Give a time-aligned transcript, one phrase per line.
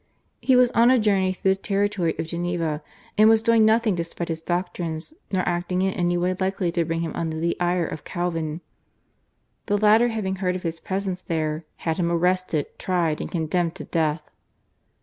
[0.41, 2.81] He was on a journey through the territory of Geneva
[3.19, 6.83] and was doing nothing to spread his doctrines nor acting in any way likely to
[6.83, 8.61] bring him under the ire of Calvin.
[9.67, 13.83] The latter having heard of his presence there had him arrested, tried, and condemned to
[13.83, 14.23] death.